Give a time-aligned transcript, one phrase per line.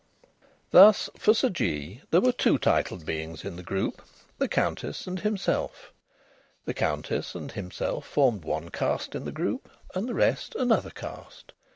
[0.71, 4.01] Thus for Sir Jee there were two titled beings in the group
[4.39, 5.93] the Countess and himself.
[6.65, 11.51] The Countess and himself formed one caste in the group, and the rest another caste.